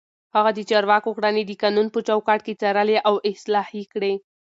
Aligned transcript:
هغه 0.35 0.51
د 0.57 0.59
چارواکو 0.69 1.15
کړنې 1.17 1.43
د 1.45 1.51
قانون 1.61 1.87
په 1.91 1.99
چوکاټ 2.07 2.39
کې 2.45 2.57
څارلې 2.61 2.97
او 3.07 3.15
اصلاح 3.31 3.67
يې 3.77 3.83
کړې. 3.93 4.13